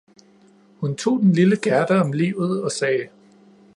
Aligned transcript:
Hun 0.77 0.95
tog 0.97 1.19
den 1.19 1.33
lille 1.33 1.57
gerda 1.61 1.99
om 1.99 2.11
livet 2.13 2.63
og 2.63 2.71
sagde 2.71 3.09